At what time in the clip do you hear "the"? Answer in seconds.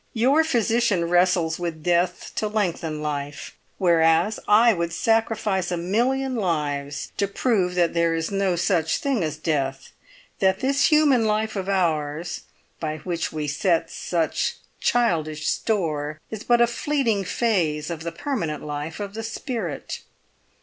18.01-18.11, 19.13-19.21